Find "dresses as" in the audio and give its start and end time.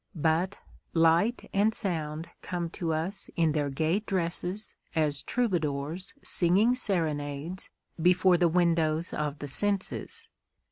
3.99-5.21